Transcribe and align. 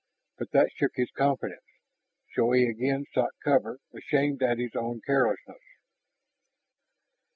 But 0.39 0.49
that 0.49 0.71
shook 0.73 0.93
his 0.95 1.11
confidence, 1.15 1.61
so 2.33 2.53
he 2.53 2.65
again 2.65 3.05
sought 3.13 3.35
cover, 3.43 3.77
ashamed 3.93 4.41
at 4.41 4.57
his 4.57 4.75
own 4.75 4.99
carelessness. 5.05 5.61